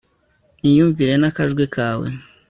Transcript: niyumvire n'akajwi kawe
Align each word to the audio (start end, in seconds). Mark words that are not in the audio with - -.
niyumvire 0.61 1.13
n'akajwi 1.17 1.65
kawe 1.75 2.07